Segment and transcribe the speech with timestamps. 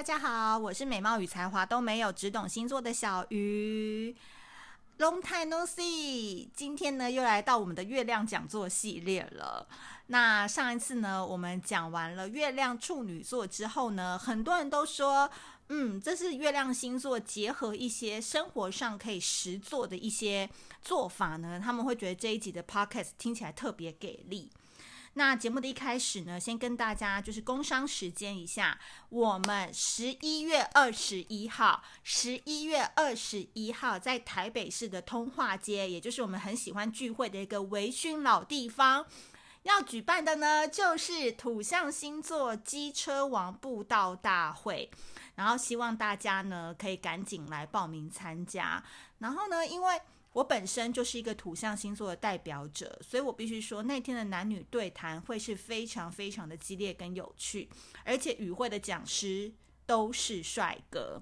[0.00, 4.16] 大家好，我是美貌与才华都没有，只懂星座的小鱼。
[4.98, 9.68] Long time no see，今天呢又来到我们的月亮讲座系列了。
[10.06, 15.30] 那上一次呢，我们讲完了月亮处女座之后呢，很多人都说，
[15.68, 20.48] 嗯，这是月亮星座结合一些生活上可以实做的一些
[20.80, 24.50] 做法呢，他们会觉得这一集的 Podcast 听起来特别给力。
[25.20, 28.80] 那节目的一开始呢，先跟大家就是工商时间一下，
[29.10, 39.04] 我们十一月二十一号，十一月二十一号在台北市的通化街，也就是我们很喜欢聚会的一个微醺老地方，
[39.64, 44.90] 要举办的呢就是土象星座机车王步道大会，
[45.34, 48.82] 然后希望大家呢可以赶紧来报名参加，
[49.18, 50.00] 然后呢因为。
[50.32, 57.68] 我本身就是一个土象星座的代表者，所以我必须说，那天的男女对谈会是非常非常的激烈跟有趣，
[58.04, 59.52] 而且与会的讲师
[59.86, 61.20] 都是帅哥。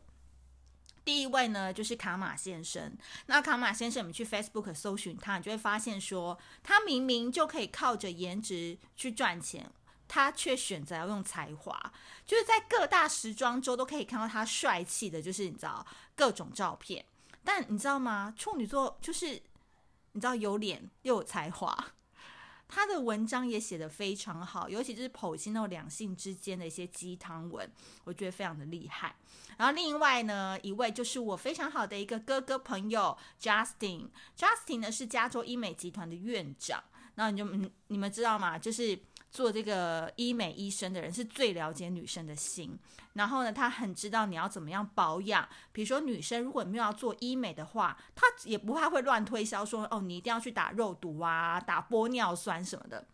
[1.04, 2.94] 第一位呢，就是卡马先生。
[3.24, 9.70] 那卡马先生，我们去 Facebook 搜寻他，你就会发现说，他明明就可以靠着颜值去赚钱，
[10.06, 11.94] 他却选择要用才华，
[12.26, 17.02] 就是在各大时装周都可以看到他帅气的，就是你知道各种照片。
[17.50, 18.34] 但你知道吗？
[18.36, 19.28] 处女座就是
[20.12, 21.92] 你知道有脸又有才华，
[22.68, 27.66] 他的文章也写得非常好，尤其是剖析那种两性之间的一些鸡汤文，
[28.04, 29.16] 我觉得非常的厉害。
[29.56, 36.84] 然后另外呢，一位就是我非常好的一个哥哥朋友 Justin，Justin 呢是加州医美集团的院长。
[37.14, 37.46] 那你就，
[37.86, 38.58] 你们知道吗？
[38.58, 39.00] 就是。
[39.30, 42.78] 做这个医美医生的人是最了解女生的心，
[43.12, 45.46] 然后呢，他很知道你要怎么样保养。
[45.72, 53.06] 比如说，女生如果没有要做医美的话，他也不怕会乱推销说哦，你一定要去打肉毒啊，打玻尿酸什么的。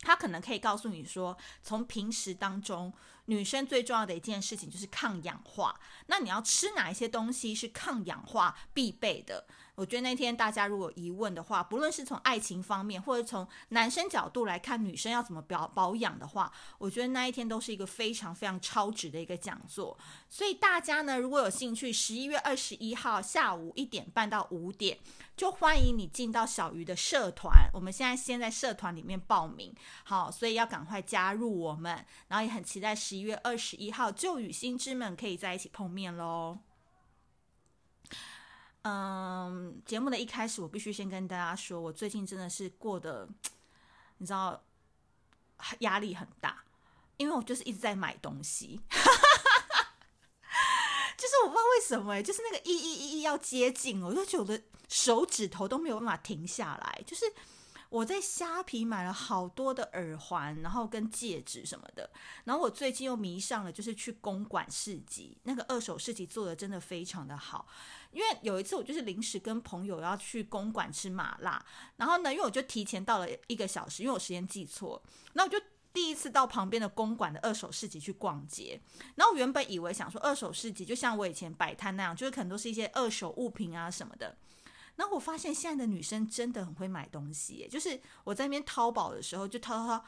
[0.00, 2.92] 他可能可以告诉你说，从平时当中，
[3.26, 5.78] 女生最重要的一件事情就是抗氧化。
[6.06, 9.46] 那你要吃哪一些东西是抗氧化必备的？
[9.78, 19.96] 我觉得那天大家如果有疑问的话，不论是从爱情方面，或者从男生角度来看女生要怎么保保养的话，我觉得那一天都是一个非常非常超值的一个讲座。
[20.28, 24.98] 所以大家呢，如果有兴趣，十一月二十一号下午一点半到五点，
[25.36, 27.70] 就欢迎你进到小鱼的社团。
[27.72, 29.72] 我们现在先在社团里面报名，
[30.02, 36.58] 好，所以要赶快加入我们，然后也很期待十一月二十一号旧与新之们可以在一起碰面喽。
[38.90, 43.28] 嗯，节目的一开始，我必须先跟大家说，我最近真的是过得，
[44.16, 44.64] 你知道，
[45.80, 46.64] 压力很大，
[47.18, 48.80] 因为我就是一直在买东西，
[51.18, 57.26] 就是我不知道为什么，就是那个一一一一要接近，我就觉得手指头都没有办法停下来，就是。
[57.90, 62.10] 我在虾皮买了好多的耳环，然后跟戒指什么的。
[62.44, 67.66] 然后我最近又迷上了，就是去公馆市集，那个二手市集做的真的非常的好。
[68.10, 71.64] 因为有一次我就是临时跟朋友要去公馆吃麻辣，
[71.96, 75.02] 然后呢，因为我就提前到了一个小时，因为我时间记错。
[75.32, 75.58] 那我就
[75.92, 78.78] 第一次到旁边的公馆的二手市集去逛街。
[79.14, 84.36] 然后我原本以为想说二手市集就像我以前摆摊那样，就是可能都是一些二手物品啊什么的。
[84.98, 90.04] 然后我发现现在的女生真的很会买东西，就是我在那边淘宝的时候，就淘淘，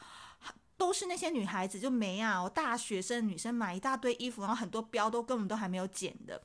[0.76, 6.42] 都是那些女孩子就没啊，我大学生女生买一大堆衣服，然后很多标都根本都还没有剪的，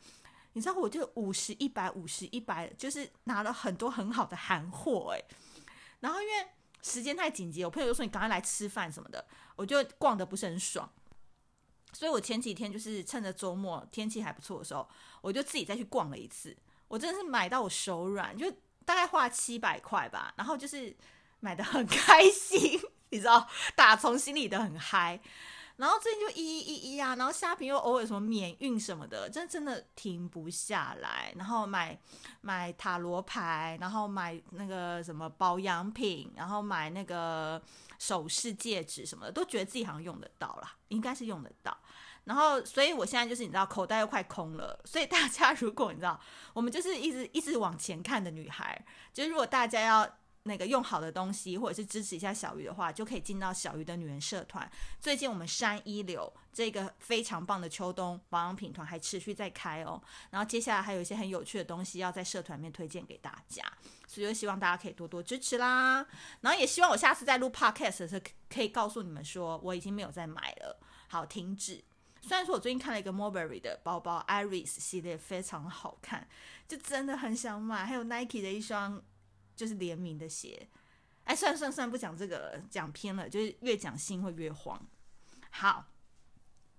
[0.53, 5.23] 你知道，我就五十一百五十一百，就是拿了很多很好的韩货哎，
[6.01, 6.33] 然后因为
[6.83, 9.25] 时间太紧急，我朋友就说你赶快来吃饭什么的，
[9.55, 10.87] 我就逛得不是很爽，
[11.93, 14.87] 所以我前几天就是趁着周末天气还不错的时候，
[15.21, 16.55] 我就自己再去逛了一次。
[16.87, 18.49] 我真的是买到我手软，就
[18.85, 20.95] 大概花七百块吧，然后就是
[21.39, 22.79] 买的很 开心，
[23.09, 25.19] 你知道，打从心里的很嗨。
[25.77, 31.33] 然后最近就一一一一啊，然后虾皮又偶尔什么免运什么的，真真的停不下来。
[31.35, 31.99] 然后买
[32.39, 37.61] 买塔罗牌，然后买那个什么保养品，然后买那个
[37.99, 41.77] 首饰戒指什么的，都觉得自己好像用得到啦，应该是用得到。
[42.25, 44.79] 然后，所以我现在就是你知道，口袋又快空了。
[44.85, 46.19] 所以大家 如果你知道，
[46.53, 54.69] 我们就是一直一直往前看的女孩，就是如果大家要那个用好的东西，或者是支持一下小鱼的话，就可以进到小鱼的女人社团。
[54.99, 60.01] 最近我们山一流这个非常棒的秋冬保养品团还持续在开哦。
[60.29, 63.63] 然后接下来还有一些很有趣的东西要在社团里面推荐给大家，
[64.07, 66.05] 所以就希望大家可以多多支持啦。
[66.41, 71.83] 然后也希望我下次再录 podcast 的时候，可以告诉你们说我已经没有再买了，好，停止。
[72.27, 76.27] 虽然说我最近看了一个 Mulberry 的包包，Iris 系列非常好看，
[76.67, 77.85] 就真的很想买。
[77.85, 78.99] 还有 Nike 的一双
[79.55, 80.67] 就是联名的鞋。
[81.25, 84.83] 哎，算了算了算了，不讲这个了，讲偏了，就是越讲心会越慌。
[85.51, 85.85] 好，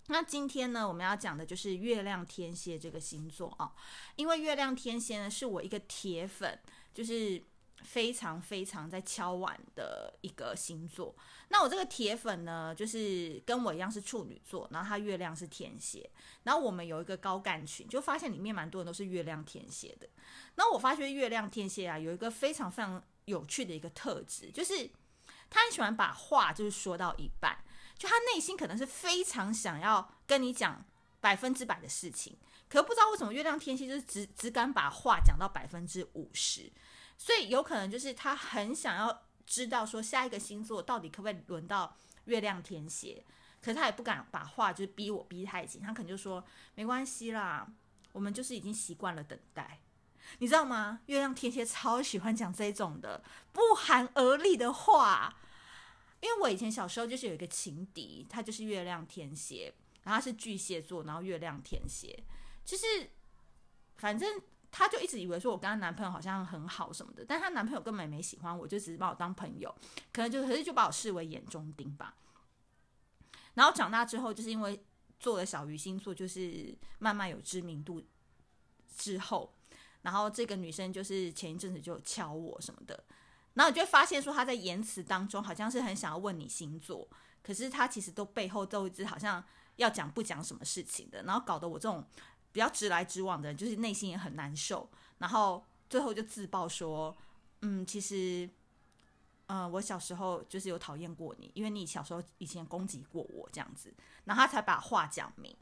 [0.09, 3.73] 那今天呢，我们要讲的就是月亮天蝎这个星座啊，
[4.17, 6.59] 因为月亮天蝎呢是我一个铁粉，
[6.93, 7.41] 就是
[7.83, 11.15] 非常非常在敲碗的一个星座。
[11.49, 16.11] 那我这个铁粉呢，就是跟我一样是处女座，然后他月亮是天蝎，
[16.43, 20.09] 然后我们有一个高干群，就发现里面蛮多人都是月亮天蝎的。
[20.57, 24.91] 那我发觉月亮天蝎啊，有一个非常非常有趣的一个特质，就是
[25.49, 27.59] 他很喜欢把话就是说到一半。
[27.99, 30.85] 就他内心可能是非常想要跟你讲
[31.19, 32.37] 百分之百的事情，
[32.69, 36.71] 可不知道为什么月亮天蝎就是只只敢把话讲到百分之五十，
[37.19, 43.25] 所以有可能就是他很想要知道说下一个星座到底可不可以轮到月亮天蝎，
[43.61, 47.67] 可是他也不敢把话就是逼我逼太紧，他可能就说没关系啦，
[48.13, 49.81] 我们就是已经习惯了等待，
[50.39, 51.01] 你知道吗？
[51.07, 53.23] 月亮天蝎超喜欢讲这种的
[53.53, 55.37] 不寒而栗的话。
[56.21, 59.73] 因为我以前小时候就是有一个情敌，他就是月亮天蝎，
[60.03, 62.25] 然后他是巨蟹座，然后月亮天蝎，
[62.65, 63.11] 就是
[63.97, 64.41] 反正
[64.79, 69.75] 她就一直以为说我跟她男朋友好像很好什么的，但她男朋友根本没喜欢我，就只是把我当朋友，
[70.13, 72.15] 可能就可是就把我视为眼中钉吧。
[73.55, 74.85] 然后长大之后，就是因为
[75.19, 78.03] 做了小鱼星座，就是慢慢有知名度
[78.95, 79.55] 之后，
[80.03, 83.03] 然后这个女生就是前一阵子就敲我什么的。
[83.55, 87.09] 然后你就会发现，说她在言辞当中好像是很想要问你星座，
[87.43, 89.43] 可是她其实都背后都一直好像
[89.77, 92.07] 要讲不讲什么事情的，然后搞得我这种
[92.57, 94.89] 比较直来直往的人，就是内心也很难受。
[95.19, 97.15] 然后最后就自爆说，
[97.61, 98.49] 嗯，其实，
[99.49, 103.93] 嗯、我小时候就是有讨厌过你，因为你小时候以前攻击过我这样子，
[104.25, 105.55] 然后他才把话讲明。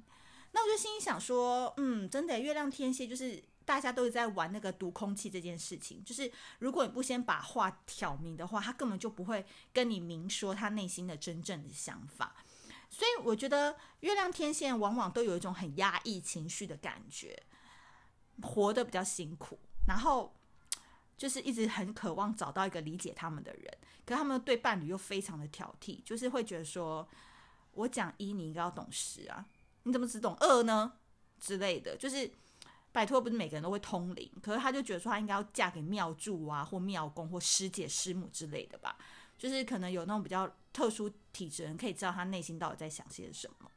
[0.53, 3.43] 那我就心里想说，嗯，真的，月亮天蝎就是。
[3.67, 12.37] 大家都是在玩那个读空气这件事情，就是如果你不先把话挑明的话，他根本就不会跟你明说他内心的真正的想法。
[12.95, 17.37] 所以我觉得月亮天蝎往往都有一种很压抑情绪的感觉，
[18.41, 19.59] 活得比较辛苦，
[19.89, 20.33] 然后
[21.17, 27.09] 就是一直很渴望找到一个理解他们的人，可他们对伴侣又非常的挑剔，就是会觉得说，
[27.73, 29.45] 我讲一你应该要懂十啊，
[29.83, 30.93] 你怎么只懂二呢？
[31.41, 32.31] 之类的，就是。
[32.95, 38.97] 拜托，不是每个人都会通灵，可是他就觉得说他应该要嫁给庙祝啊，或庙公或师姐师母之类的吧，
[39.37, 43.71] 就是可能有那种比较特殊体质人可以知道他内心到底在想些什么。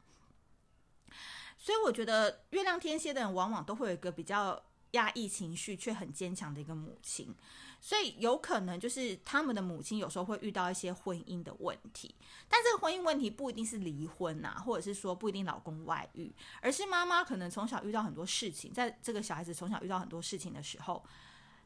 [1.56, 7.34] 所以我觉得月亮天蝎的人往往都会有一个比较压抑情绪却很坚强的一个母亲。
[7.80, 12.12] 所以有可能就是他们的母亲有时候会遇到一些婚姻的问题，
[12.48, 21.04] 但这个婚姻问题不一定是离婚呐，或者是说不一定老公外遇，而是妈妈可能从小遇到很多事情，在这个小孩子从小遇到很多事情的时候，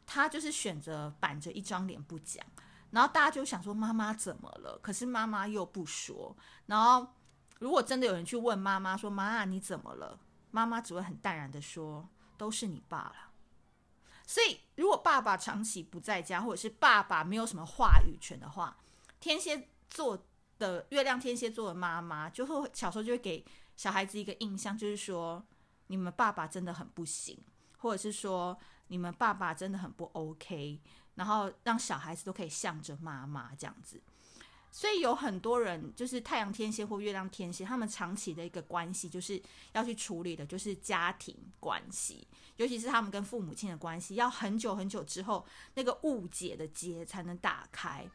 [0.05, 2.45] 他就是选择板着一张脸不讲，
[2.93, 4.79] 然后大家就想说妈妈怎么了？
[4.81, 6.37] 可是妈妈又不说，
[6.67, 7.07] 然后
[7.59, 10.19] 如果真的有人去问妈妈说妈你怎么了？
[10.51, 12.09] 妈妈只会很淡然的说
[12.39, 13.15] 都是你爸了。
[14.25, 18.77] 所以，如果爸爸长期不在家，或者是爸爸没有什么话语权的话，
[19.19, 20.27] 天蝎座
[20.59, 23.45] 的月亮天蝎座的妈妈就会小时候就会给
[23.77, 25.45] 小孩子一个印象，就是说
[25.89, 27.39] 你们爸爸真的很不行，
[27.79, 28.57] 或者是说
[28.87, 30.81] 你们爸爸真的很不 OK，
[31.15, 34.01] 然后让小孩子都可以向着妈妈这样子。
[34.75, 39.41] 所以有很多人就是太阳天蝎或月亮天蝎，他们长期的一个关系就是
[39.73, 45.45] 要去处理的，就是家庭关系，尤其是他们跟父母亲的关系，要很久很久之后
[45.75, 48.09] 那个误解的结才能打开。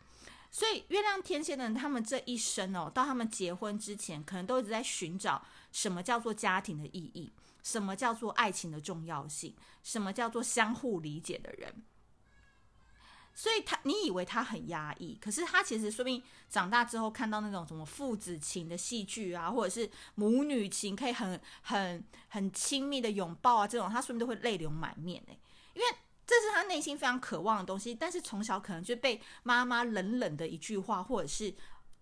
[0.50, 7.32] 所以月亮天蝎的人，他们这一生哦，到他们结婚之前，可能都一直在寻找什么叫做家庭的意义，
[7.62, 11.84] 什么叫做爱情的重要性，什么叫做相互理解的人。
[13.40, 25.38] 所以他，你以为他很压抑，可是他其实说不定长大之后看到那种什么父子情的戏剧啊，或者是母女情可以很很很亲密的拥抱啊，这种他说不定都会泪流满面哎，
[25.76, 25.88] 因为
[26.26, 27.94] 这是他内心非常渴望的东西。
[27.94, 31.54] 但是从小可能就被妈妈冷冷的一句话，或者是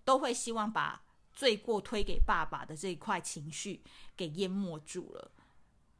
[0.05, 3.83] 都会希望把罪过推给爸爸的这一块情绪
[4.15, 5.31] 给淹没住了。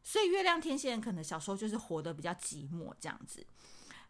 [0.02, 3.46] 所以月亮天蝎人可能小时候就是活得比较寂寞这样子。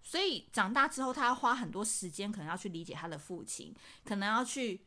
[0.08, 4.80] 所以长大之后，他要花很多时间，可能要去理解他的父亲，可能要去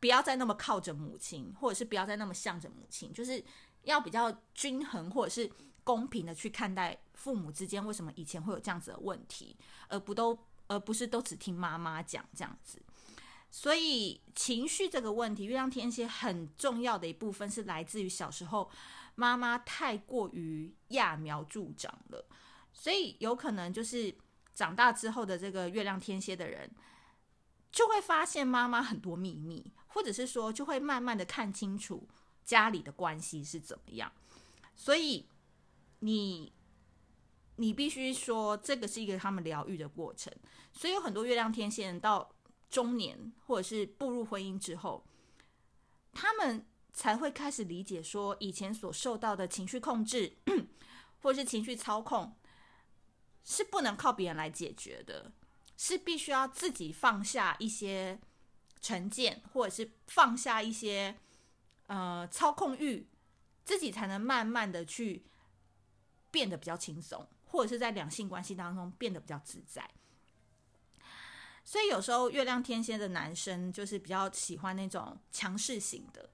[0.00, 3.42] 不要再那么靠着母亲，或者是不要再那么向着母亲，就是
[3.84, 5.48] 要比较均衡或者是
[5.84, 9.56] 公平的去看待父母之间为什么以前会有这样子的问题，
[9.86, 12.82] 而不都而不是都只听妈妈讲这样子。
[13.52, 18.68] 所以情绪这个问题，月亮天蝎很重要的一部分是来自于小时候
[19.14, 22.26] 妈妈太过于揠苗助长了。
[22.72, 24.14] 所以有可能就是
[24.54, 26.70] 长大之后的这个月亮天蝎的人，
[27.70, 32.08] 就会发现妈妈很多秘密，或者是说就会慢慢的看清楚
[32.44, 34.12] 家里的关系是怎么样。
[34.74, 35.26] 所以
[36.00, 36.52] 你
[37.56, 40.32] 你必须说，这个是一个他们疗愈的过程。
[40.72, 42.30] 所以有很多月亮天蝎人到
[42.70, 45.04] 中年或者是步入婚姻之后，
[46.12, 50.36] 他们才会开始理解说，以前所受到的情绪控制
[51.22, 52.32] 或是情绪操控
[53.48, 55.32] 是不能靠别人来解决的，
[55.78, 58.20] 是必须要自己放下一些
[58.80, 61.16] 成见，或者是放下一些
[61.86, 63.08] 呃操控欲。
[63.64, 65.26] 自己才能慢慢的去
[66.30, 69.86] 变得比较轻松，或者是在两性关系当中变得比较自在。
[71.66, 76.30] 所以有时候月亮天蝎的男生就是比较喜欢那种强势型的。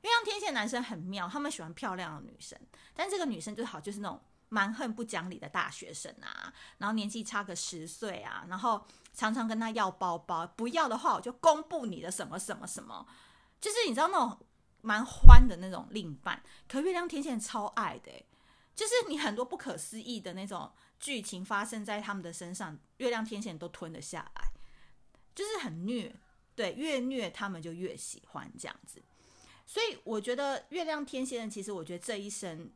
[0.00, 2.58] 月亮天蝎男生很妙，他们喜欢漂亮的女生，
[2.94, 4.18] 但这个女生最好就是那种
[4.48, 13.06] 蛮横不讲理的大学生啊，然后年纪差个十岁啊，然后常常跟他要包包，不要的话我就公布你的什么什么什么，
[13.60, 14.38] 就是你知道那种。
[14.80, 18.12] 蛮欢的那种另一半，可月亮天蝎超爱的，
[18.76, 24.52] 就是你很多不可思议的那种剧情发生在他们的身上，月亮天蝎都吞得下来，
[25.34, 26.14] 就是很虐，
[26.54, 29.02] 对，越虐他们就越喜欢这样子。
[29.66, 32.70] 所以我觉得月亮天蝎人其实我觉得这一生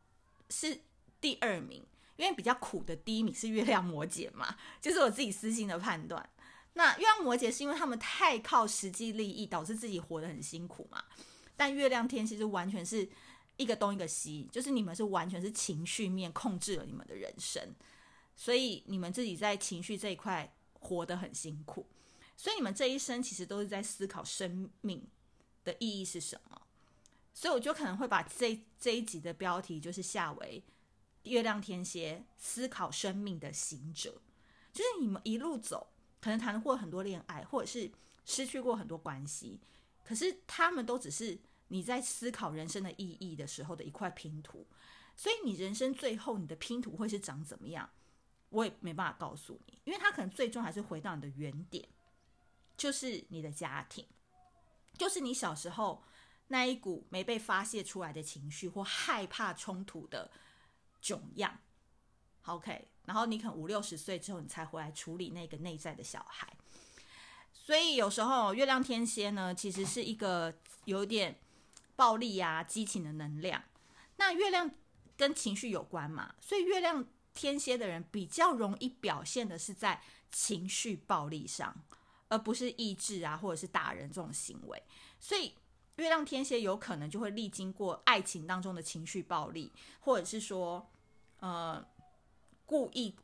[0.50, 0.82] 是
[1.22, 1.82] 第二名，
[2.16, 6.28] 因为比较苦的第一名是月亮摩羯嘛， 就是我自己私心的判断。
[6.74, 11.04] 那月亮摩羯是因为他们太靠实际利益，导致自己活得很辛苦嘛。
[11.56, 13.08] 但月亮天蝎就完全是
[13.56, 17.74] 一个东一个西，就是你们是完全是情绪面控制了你们的人生，
[18.34, 21.86] 所以你们自己在情绪这一块活得很辛苦，
[22.36, 25.06] 所以你们这一生其实都是在思考生命
[25.62, 26.60] 的意义是什么。
[27.34, 30.62] 所以我就可能会把这这一集的标题就是下为
[31.24, 34.20] 月亮天蝎思考生命的行者，
[34.72, 37.90] 就是你们一路走，可能谈过很多恋爱，或者是
[38.24, 39.60] 失去过很多关系。
[40.04, 41.38] 可是他们都只是
[41.68, 44.66] 你在思考人生的意义的时候的一块拼图，
[45.16, 47.88] 所以你人生最后你的拼图会是长怎么样，
[48.48, 51.88] 我也没办法告诉你，因为他可能最终还是回到你的原点，
[52.76, 54.04] 就是你的家庭，
[54.98, 56.02] 就是你小时候
[56.48, 60.30] 那一股没被发泄出来的情绪或害怕冲突的
[61.02, 61.58] 囧样。
[62.46, 66.48] OK，然后你可能五六十岁之后，你才回来处理那个内在的小孩。
[67.52, 70.54] 所以有时候月亮天蝎呢，其实是一个
[70.86, 71.38] 有点
[71.94, 73.62] 暴力啊、激情的能量。
[74.16, 74.70] 那月亮
[75.16, 77.04] 跟情绪有关嘛，所以月亮
[77.34, 81.84] 天蝎的人比较容易表现的是在情绪暴力上，
[82.28, 84.82] 而不是意志啊，或者是打人这种行为。
[85.20, 85.54] 所以
[85.96, 90.90] 月亮天蝎有可能就会历经过爱情当中的情绪暴力，或者是说，
[91.42, 91.86] 呃，
[92.64, 93.14] 故意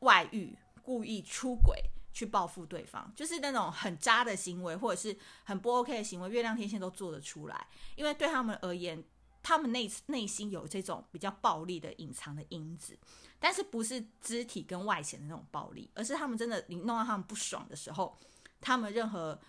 [0.00, 1.80] 外遇、故意出轨。
[2.12, 7.66] 去报复对方，就是那种很渣的行为，或者是很不 OK 的行为，月亮天蝎都做得出来。
[7.94, 9.02] 因为对他们而言，
[9.44, 12.98] 他们内内心有这种比较暴力的隐藏的因子，
[13.38, 18.18] 但是不是肢体跟外显的那种暴力，而是他们真的你弄到他们不爽的时候，
[18.60, 19.40] 他们任何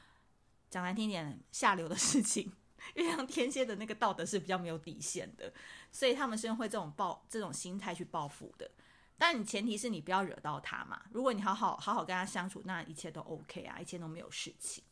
[0.69, 2.53] 讲难听点下流的事情，
[2.93, 5.51] 月亮天蝎的那个道德是比较没有底线的，
[5.91, 8.69] 所以他们是用会这种报这种心态去报复的。
[9.17, 11.01] 但你前提是你不要惹到他嘛。
[11.11, 14.83] 如果你好好好好跟他相处，那一切都 OK 啊，一切都没有事情。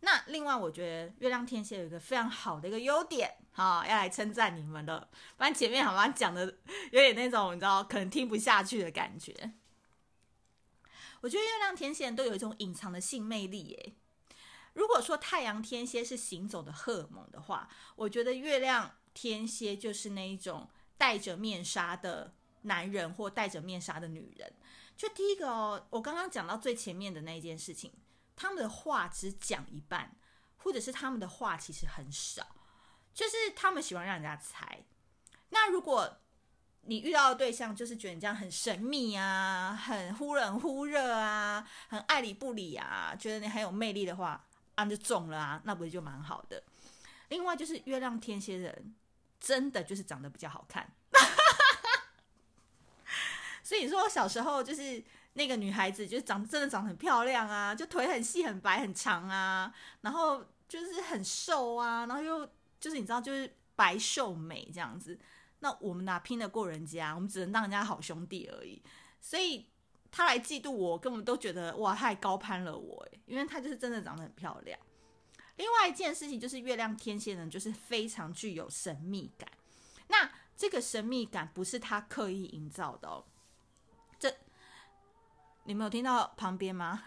[0.00, 5.10] 那另外，我觉得月亮天蝎有一个非常好的一个优点，好，要来称赞你们了。
[5.36, 6.46] 不然前面好像讲的
[6.90, 9.52] 有点那种你知道可能听不下去的感觉。
[11.20, 13.92] 我觉得月亮天蝎都有一种隐藏的性魅力耶。
[14.72, 22.34] 如果说太阳天蝎是行走的荷尔蒙的话，我觉得月亮天蝎就是那一种戴着面纱的。
[22.64, 24.52] 男人或戴着面纱的女人，
[24.94, 27.90] 就第一个哦，我刚刚讲到最前面的那一件事情，
[28.36, 30.14] 他们的话只讲一半，
[30.58, 32.46] 或者是他们的话其实很少，
[33.14, 34.84] 就是他们喜欢让人家猜。
[35.48, 36.18] 那如果
[36.82, 46.62] 你遇到的对象就是觉得你这样很神秘啊，很忽冷忽热啊，很爱理不理啊，觉得你很有魅力的话，啊就中了啊，那不是就蛮好的。
[47.30, 48.94] 另外就是月亮天蝎人，
[49.40, 50.92] 真的就是长得比较好看。
[53.64, 62.46] 所以你说小时候就是那个女孩子，就是长真的长得很漂亮啊，就腿很细、很白、很长啊，然后就是很瘦啊，然后又
[62.78, 65.18] 就是你知道，就是白瘦美这样子。
[65.60, 67.14] 那我们哪拼得过人家？
[67.14, 68.82] 我们只能当人家好兄弟而已。
[69.20, 69.68] 所以
[70.10, 74.78] 他来嫉妒我，根本都觉得哇，他还高攀了我，因为他就是真的长得很漂亮。
[75.60, 79.46] 另外一件事情就是月亮天蝎人就是非常具有神秘感。
[80.08, 83.22] 那这个神秘感不是他刻意营造的哦。
[84.18, 84.34] 这，
[85.64, 87.04] 你没有听到旁边吗？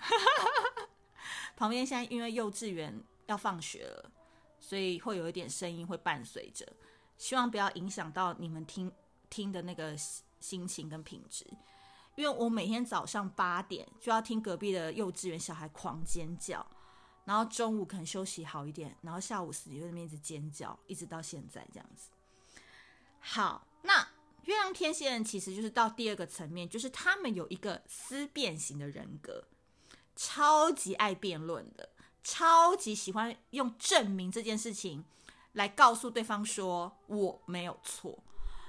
[1.57, 4.11] 旁边现在因为幼稚园要放学了，
[4.59, 6.71] 所以会有一点声音会伴随着，
[7.17, 8.91] 希望不要影响到你们听
[9.31, 9.97] 听的那个
[10.39, 11.43] 心情跟品质。
[12.15, 16.63] 因为我每天早上八点就要听隔壁的幼稚园小孩狂尖叫，
[17.25, 22.09] 然后中午可能休息好一点，然后下午死就在那边一直尖叫，一直到现在这样子。
[23.19, 24.07] 好，那
[24.43, 29.47] 月亮天蝎人其实就是到第二个层面，就是他们有一个思辨型的人格，
[30.15, 31.89] 超级爱辩论的，
[32.23, 35.05] 超级喜欢用证明这件事情
[35.53, 38.23] 来告诉对方说我没有错。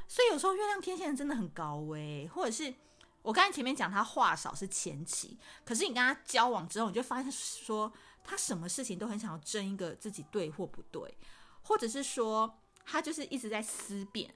[0.07, 2.75] 所以有时候月亮天蝎人真的很高危，或者是。
[3.23, 7.91] 我刚才前面讲他话少是前期，可是你跟他交往之后，你就发现说
[8.25, 11.17] 他什么事情都很想要争一个自己对或不对，
[11.63, 14.35] 或者是说他就是一直在思辨，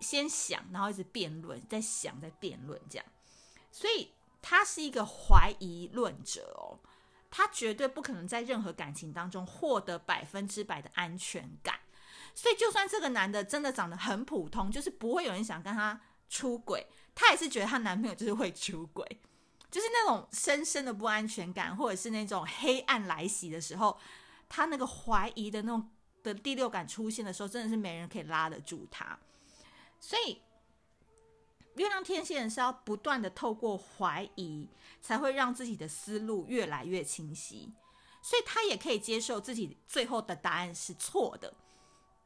[0.00, 3.06] 先想然后一直辩论，再想再辩论这样，
[3.70, 6.78] 所以他是一个怀疑论者哦，
[7.30, 11.80] 他绝对不可能在任何感情当中获得百分之百的安全感，
[12.34, 16.86] 所以就算这个男的真的长得很普通，就是不会有人想跟他出轨。
[17.14, 19.20] 她也是觉得她男朋友就是会出轨，
[19.76, 23.94] 就是那种深深的不安全感，或者是那种黑暗来袭的时候，
[24.48, 25.90] 他那个怀疑的那种
[26.22, 29.18] 的第六感出现的时候，真的是没人可以拉得住他。
[30.00, 30.40] 所以，
[31.74, 34.66] 月亮天蝎人是要不断的透过怀疑，
[35.02, 37.74] 才会让自己的思路越来越清晰。
[38.22, 41.52] 所以，他也可以接受自己最后的答案是错的，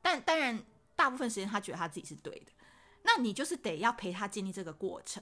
[0.00, 0.64] 但当然，
[0.95, 2.52] 大部分时间他觉得他自己是对的。
[3.02, 5.21] 那你就是得要陪他经历这个过程。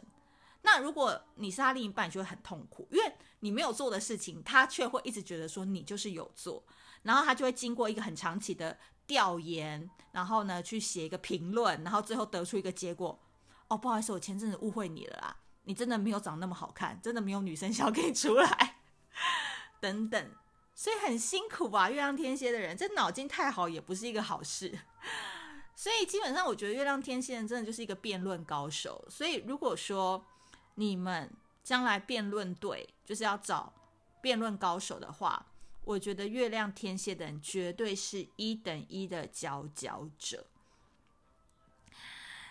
[0.62, 6.62] 那如果你是他另一半，就会很痛苦，因为你没有做的事情，他却会一直觉得说你就是有做，
[7.02, 13.18] 然后他就会经过一个很长期的调研，然后呢去写一个评论，然后最后得出一个结果。
[13.68, 18.76] 哦，不好意思，我前阵子误会你了啦，你真的没有长那么好看，真的没有女生想给你出来，
[19.78, 20.30] 等等，
[20.74, 21.90] 所以很辛苦吧？
[21.90, 24.78] 月亮天蝎的人，这脑筋太好也不是一个好事。
[25.76, 29.06] 所以基本上，我觉得月亮天蝎人真的就是一个辩论高手。
[29.08, 30.26] 所以如果说
[30.78, 31.28] 你们
[31.64, 33.72] 将来辩论队，就是要找
[34.22, 35.46] 辩论高手的话，
[35.82, 40.46] 我觉得月亮天蝎的人绝对是一等一的佼佼者。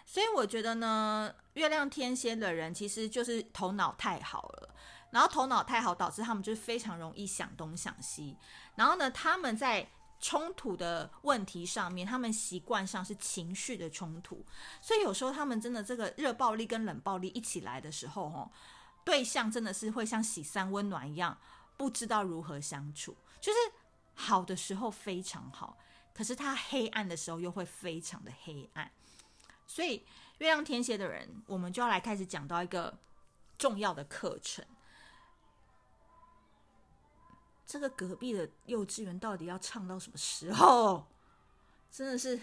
[0.05, 4.75] 所以我觉得呢，月亮天蝎的人其实就是头脑太好了，
[5.11, 8.35] 然后头脑太好导致他们就是非常容易想东想西，
[8.75, 9.89] 然后呢，他们在。
[10.19, 14.43] 冲突的问题上面，他们习惯上是情绪的冲突，
[14.81, 18.51] 所以有时候他们真的这个热暴力跟冷暴力一起来的时候，哦，
[19.05, 21.37] 对象真的是会像喜三温暖一样，
[21.77, 23.15] 不知道如何相处。
[23.39, 23.57] 就是
[24.15, 25.77] 好的时候非常好，
[26.13, 28.91] 可是他黑暗的时候又会非常的黑暗。
[29.67, 30.05] 所以
[30.39, 32.97] 月亮天蝎的人，我们就要来开始讲到一个
[33.57, 34.65] 重要的课程。
[37.67, 41.05] 这个隔壁的幼稚园到底要唱到什么时候？
[41.91, 42.39] 真的是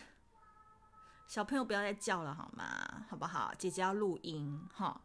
[1.27, 3.07] 小朋友不要再叫了好吗？
[3.09, 3.53] 好不好？
[3.59, 5.01] 姐姐要录音哈。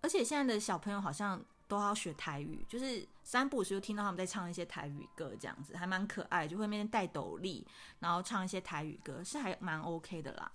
[0.00, 7.66] 而且现在的小朋友好像都要学台语，就是三不五时就听到他们在唱一些台语歌，这样子还蛮可爱，就会那边戴斗笠，
[7.98, 10.50] 然后唱一些台语歌，是还蛮 OK 的啦。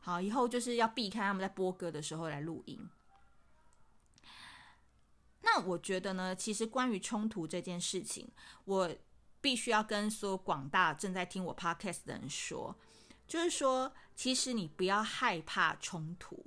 [0.00, 2.88] 好，以后就是要避开他们在播歌的时候来录音。
[5.52, 8.30] 那我觉得呢，其实关于冲突这件事情，
[8.64, 8.88] 我
[9.40, 12.76] 必须要跟所有广大正在听我 podcast 的人说，
[13.26, 16.44] 就是说，其实你不要害怕冲突，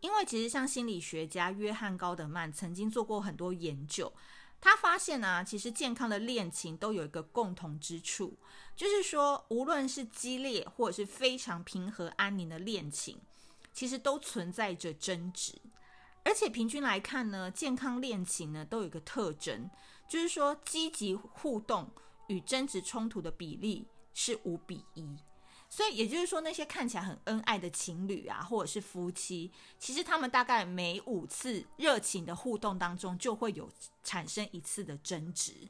[0.00, 4.12] 因为其实像心理学家约翰高德曼曾经做过很多研究，
[4.60, 8.36] 他发现呢、其实健康的恋情都有一个共同之处，
[8.74, 13.20] 就是说，无论是激烈或者是非常平和安宁的恋情，
[13.72, 15.60] 其实都存在着争执。
[16.24, 19.70] 而且平均来看呢，健康恋情呢都有一个特征，
[20.08, 21.90] 就是说积极互动
[22.28, 25.16] 与争执冲突的比例是五比一。
[25.68, 33.70] 所以也就是说，那些看起来很恩爱的情侣啊，或者是夫妻，其实他们大概每五次热情的互动当中，就会有
[34.02, 35.68] 产生一次的争执。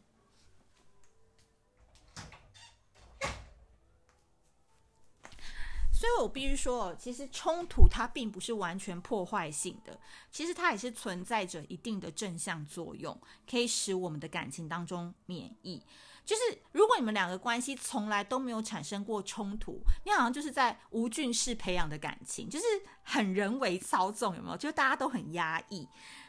[6.00, 10.00] 所以我必须说，其实冲突它并不是完全破坏性的，
[10.32, 15.84] 其实它也是存在着一定的正向作用，可以使我们的感情当中免疫。
[16.24, 16.40] 就是
[16.72, 22.64] 如果你们两个关系从来都没有产生过冲突，你好像就是在无菌室培养的感情，就是
[23.02, 24.56] 很人为操纵，有没有？
[24.56, 25.86] 就大家都很压抑，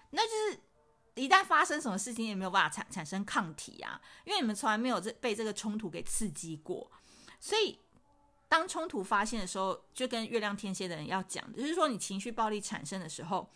[0.10, 0.60] 那就是
[1.16, 6.92] 一旦发生什么事情也没有办法产产生抗体啊，因为你们从来没有这被这个冲突给刺激过，
[7.40, 7.80] 所以。
[8.52, 13.50] 当冲突发现的时候，就跟月亮天蝎的人要讲，就是说你情绪暴力产生的时候，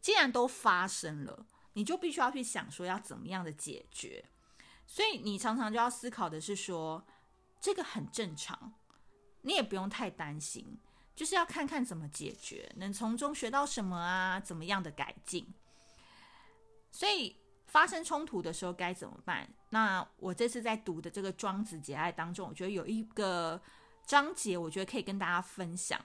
[0.00, 4.24] 既然都发生了，你就必须要去想说要怎么样的解决。
[4.86, 7.04] 所以你常常就要思考的是说，
[7.60, 8.72] 这个很正常，
[9.40, 10.78] 你也不用太担心，
[11.16, 15.52] 就是要看看怎么解决，能从中学到什么啊，怎么样的改进。
[16.92, 17.34] 所以
[17.66, 19.52] 发生冲突的时候该怎么办？
[19.70, 23.60] 那我这次在读的这个《庄子节爱》当中，我觉得有一个
[24.10, 26.04] 章节，我觉得可以跟大家分享。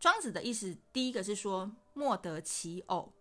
[0.00, 3.12] 庄子的意思，第一个是说莫得其偶，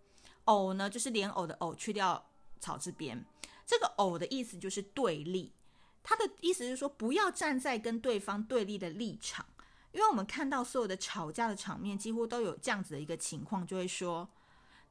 [0.46, 3.24] 偶呢就是莲藕的藕，去掉草字边。
[3.64, 5.54] 这个偶的意思就是对立，
[6.02, 9.46] 他的意思是说不要站在跟对方对立的立场，
[9.92, 14.28] 因为我们看到所有的吵架的场面，几乎都有这样子的一个情况，就会说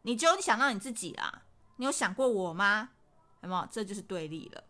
[0.03, 1.43] 你只有你想到你自己啦，
[1.79, 2.91] 你有想过我吗？
[3.43, 3.69] 有没有？
[3.73, 4.63] 这就是对立了，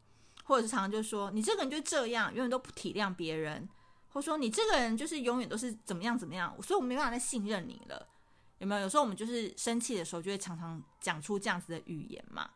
[0.50, 3.68] 或者是常常就说你这个人就这样，永远都不体谅别人。
[4.08, 8.08] 或者说你这个人就是永远都是怎么样怎么样，所以我没办法再信任你了，
[8.58, 8.80] 有没有？
[8.80, 12.50] 有时候我们就是生气的时候，就会常常讲出这样子的语言嘛。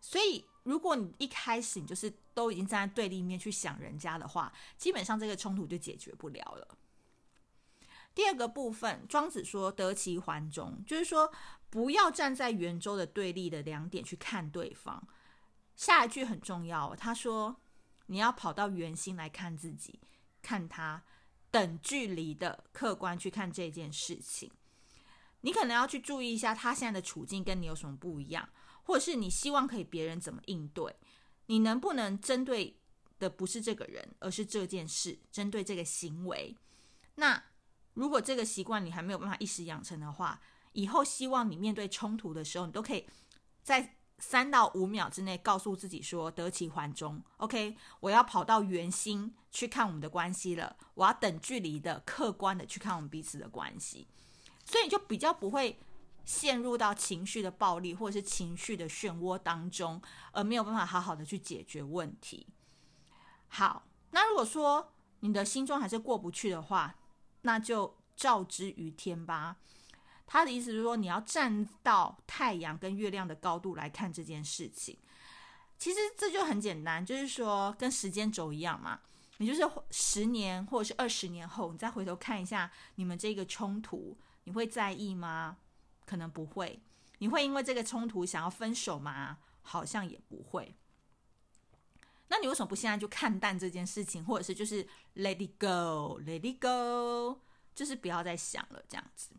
[0.00, 6.66] 所以如果你一开始你就是都已经站在对立面去想人家的话，基本上这个冲突就解决不了了。
[8.14, 11.30] 第二个部分，庄子说得其环中，就是说
[11.68, 15.06] 不要站在圆周的对立的两点去看对方。
[15.78, 17.56] 下一句很重要，他说
[18.06, 20.00] 你要跑到圆心来看自己。
[20.40, 21.02] 看他
[21.50, 24.50] 等距离的客观去看这件事情，
[25.42, 28.48] 你可能要去注意一下他现在的处境跟你有什么不一样，
[28.84, 30.96] 或者是你希望可以别人怎么应对，
[31.46, 32.78] 你能不能针对
[33.18, 36.56] 的不是这个人，而是这件事，针对这个行为。
[37.16, 37.44] 那
[37.94, 40.40] 如果这个习惯你还没有办法一时养成的话，
[40.72, 43.06] 以后希望你面对冲突的时候，你都可以
[43.62, 43.97] 在。
[44.18, 50.76] 三到五秒之内告诉自己说得其环中，OK，我要跑到圆心去看我们的关系了。
[50.94, 54.08] 我要等距离的、客观的去看我们彼此的关系，
[54.64, 55.78] 所以就比较不会
[56.24, 60.02] 陷入到情绪的暴力或者是情绪的漩涡当中，
[60.32, 62.46] 而没有办法好好的去解决问题。
[63.46, 66.96] 好，那如果说你的心中还是过不去的话，
[67.42, 69.56] 那就照之于天吧。
[70.30, 74.98] 他的意思是说，你要站到太阳跟月亮的高度来看这件事情。
[75.78, 79.00] 其实这就很简单，就是说跟时间轴一样嘛。
[79.38, 85.56] 你就是十年或者是二十年后，你再回头看一下你们这个冲突，你会在意吗？
[86.04, 86.82] 可能不会。
[87.18, 89.38] 你会因为这个冲突想要分手吗？
[89.62, 90.74] 好像也不会。
[92.28, 94.84] 那你为什么不现在就看淡这件事情，或者是就是
[95.16, 97.40] let it go，let it go，
[97.74, 99.30] 就是不要再想了，这样子。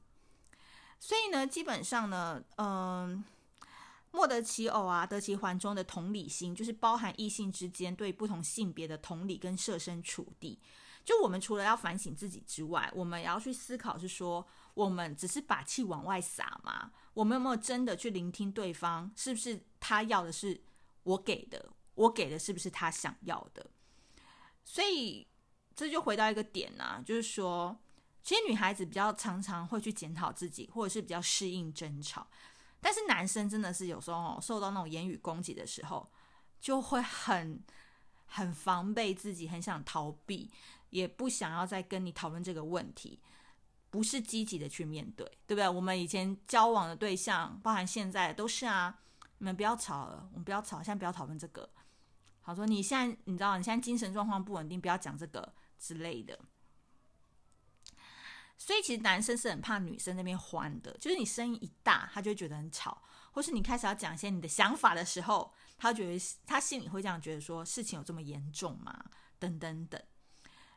[0.99, 3.23] 所以呢，基本上呢，嗯，
[4.11, 10.59] 莫得其偶啊，得其环中的同理心，就是包含异性之间对不同性别的同理跟设身处地。
[11.05, 16.91] 就我们除了要反省自己之外，我们也要去思考，是说我们只是把气往外撒吗？
[17.13, 19.09] 我们有没有真的去聆听对方？
[19.15, 20.61] 是不是他要的是
[21.03, 21.69] 我给的？
[21.95, 23.65] 我给的是不是他想要的？
[24.65, 25.25] 所以
[25.73, 27.79] 这就回到一个点啊，就是说。
[28.21, 32.27] 其实女孩子比较常常会去检讨自己，或者是比较适应争吵，
[32.81, 36.11] 但是男生真的是有时候受到那种言语攻击的时候，
[36.59, 37.63] 就会很
[38.25, 40.51] 很防备自己，很想逃避，
[40.89, 43.19] 也不想要再跟你讨论这个问题，
[43.89, 45.67] 不是积极的去面对，对不对？
[45.67, 48.99] 我们以前交往的对象，包含现在都是啊，
[49.39, 51.67] 你们不要吵了，我们不要吵，现在不要讨论这个。
[52.41, 56.37] 好说你现在你知道你现在精神状况不稳定，不要讲这个之类的。
[58.61, 62.91] 所以其实男生是很怕女生那边欢的，就是你声音一大，他就会觉得很吵；
[63.31, 69.05] 或是你开始要讲一些你的想法的时候，他觉得他心里会这样觉得说，事情有这么严重吗？
[69.39, 69.99] 等等等。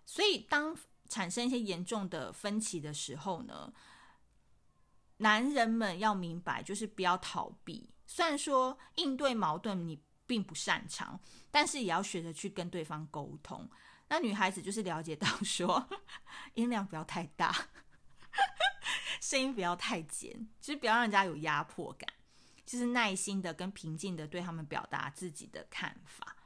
[0.06, 0.76] 所以当
[1.08, 3.72] 产生一些严重的分歧的时候呢，
[5.16, 7.92] 男人们要明白，就是不要逃避。
[8.06, 13.68] 虽然说应对矛盾你并不擅长，但是也要学着去跟对方沟通。
[14.12, 15.88] 那女孩子就是了解到说，
[16.52, 17.68] 音量不要太大，
[19.22, 22.06] 声音不要太尖，就是不要让人家有压迫感，
[22.66, 26.36] 就是耐心的跟平静的对他们表达自己的看法。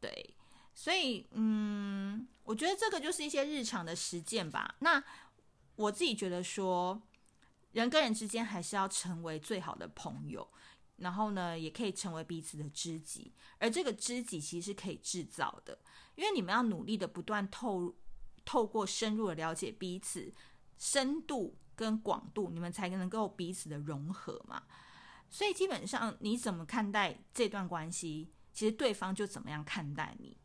[0.00, 0.34] 对，
[0.74, 4.74] 所以嗯，我觉得这个就是一些日常的实践吧。
[4.80, 5.00] 那
[5.76, 7.00] 我自己觉得说，
[7.70, 10.50] 人跟人之间还是要成为最好的朋友。
[10.96, 15.78] 然后呢，也可以成为彼此的知己，而这个知己其实是可以制造的，
[16.18, 17.94] 因为你们要努力的不断透
[18.44, 20.34] 透过深入的了解彼此，
[20.76, 24.64] 深度跟广度，你们才能够彼此的融合嘛。
[25.30, 30.36] 所以基本上你怎么看待这段关系，其实对方就怎么样看待你。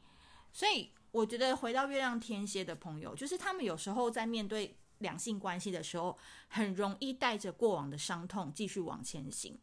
[0.52, 6.16] 所以我觉得回到月亮天蝎的朋友，就是他们有时候在面对两性关系的时候，
[6.50, 9.60] 很容易带着过往的伤痛继续往前行。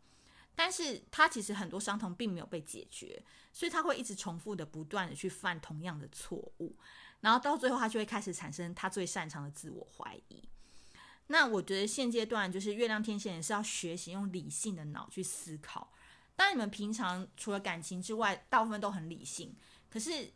[0.54, 6.76] 但是他其实很多伤痛并没有被解决，所以他会一直重复的、不断的去犯同样的错误，
[7.20, 10.48] 然后到最后他就会开始产生他最擅长的自我怀疑。
[11.28, 15.92] 那我觉得现阶段就是月亮天蝎也是要学习用理性的脑去思考。
[16.34, 19.54] 当你们平常除了感情之外，大部分都很理性，
[19.88, 20.32] 可是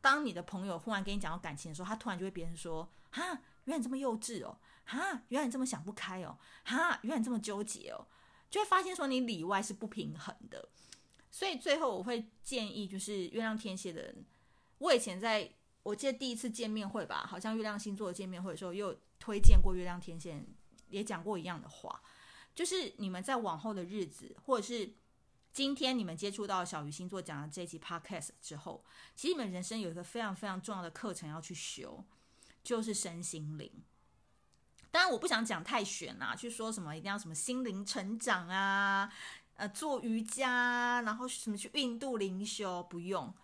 [0.00, 3.22] 当你的朋友忽然跟你讲到感情的时候，他突然就会变成说：“哈，
[3.64, 8.06] 原来你这么幼稚哦，哈，原来你这么想不开哦，哈，原来你这么纠结哦。”
[8.54, 10.68] 就会发现说你里外是不平衡的。
[11.30, 14.24] 所以最后我会建议，就是月亮天蝎的人，
[14.78, 15.50] 我以前在
[15.82, 18.96] 我记得第一次见面会吧，好像月亮星座的见面会的时候又。
[19.16, 20.44] 推荐过月亮天蝎，
[20.90, 22.02] 也讲过一样的话，
[22.54, 24.92] 就是你们在往后的日子，或者是
[25.50, 28.84] 今天你们接触到小鱼星座讲的这一集 podcast 之后，
[29.16, 32.04] 其实你们人生有一个非常非常重要的课程要去修，
[32.62, 33.72] 就是身心灵。
[34.94, 39.12] 当然，我不想讲太玄啊，去说什么一定要什么心灵成长啊，
[39.54, 43.34] 呃，做瑜伽，然后什么去印度灵修，不用。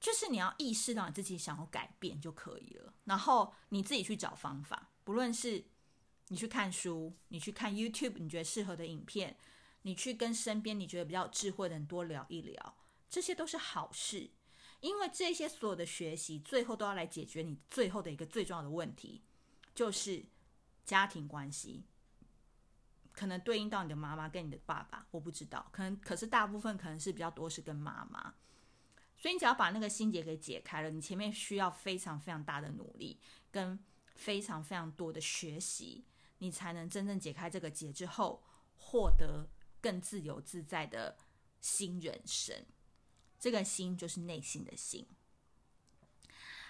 [0.00, 5.62] 就是你要意识到你自己想要改变就可以了，然后你自己去找方法，不论是
[6.28, 9.36] 你去看书，你去看 YouTube，你觉得适合的影片，
[9.82, 12.78] 你去跟身边你觉得比较智慧的人多聊一聊，
[13.10, 14.30] 这些都是好事，
[14.80, 19.20] 因为这些所有的学习最后都要来解决你最后的一个最重要的问题，
[19.74, 20.24] 就是
[20.84, 21.84] 家庭关系，
[23.12, 28.34] 可能对应到你的妈妈跟你的爸爸，我不知道，可能可是大部分可能是比较多是跟妈妈。
[29.16, 33.20] 所以你只要把那个心结给解开了，你前面需要非常非常大的努力，
[33.52, 33.78] 跟
[34.16, 36.04] 非常非常多的学习，
[36.38, 38.42] 你才能真正解开这个结之后，
[38.76, 39.48] 获得
[39.80, 41.16] 更自由自在的
[41.60, 42.66] 新人生。
[43.38, 45.06] 这个心就是内心的心。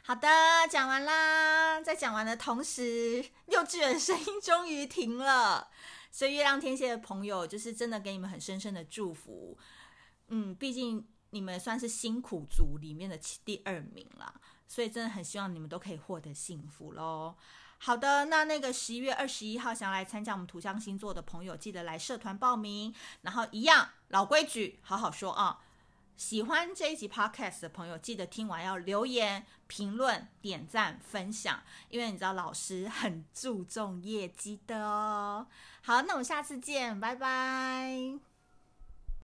[0.02, 0.28] 好的，
[0.70, 1.80] 讲完啦。
[1.80, 5.68] 在讲完的同时，幼稚园声音终于停了。
[6.10, 9.56] 所以月亮天蝎的朋友，就是真的给你们很深深的祝福。
[10.28, 11.06] 嗯，毕竟。
[11.34, 14.34] 你们算是辛苦族里面的第二名了，
[14.68, 17.34] 所以真的很希望你们都可以获得幸福喽。
[17.78, 22.94] 好的，那那个十一月二十一号想要来参加我们土象星座的朋友，记得来社团报名。
[23.22, 25.60] 然后一样老规矩，好好说啊。
[26.16, 35.46] 喜欢这一集 podcast 的朋友，记得听完要留言、评论、点赞、分享，因为你知道老师很注重业绩的哦。
[35.82, 38.31] 好，那我们下次见，拜拜。